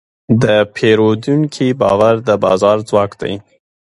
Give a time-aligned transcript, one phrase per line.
[0.43, 0.43] د
[0.75, 3.33] پیرودونکي باور د بازار ځواک دی.